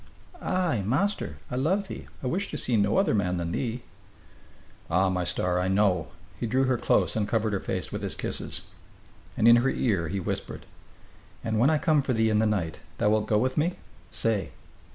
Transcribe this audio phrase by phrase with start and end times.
[0.41, 2.07] "Ai, master, I love thee.
[2.23, 3.83] I wish to see no other man than thee."
[4.89, 6.07] "Ah, my star, I know!"
[6.39, 8.63] He drew her close and covered her face with his kisses.
[9.37, 10.65] And in her ear he whispered:
[11.43, 13.75] "And when I come for thee in the night, thou wilt go with me?
[14.09, 14.53] Say!"